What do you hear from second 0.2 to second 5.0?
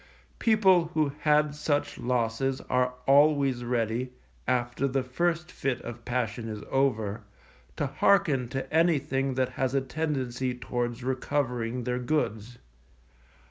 People who had such losses are always ready, after